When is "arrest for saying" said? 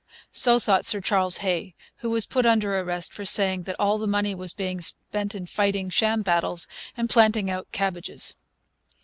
2.79-3.61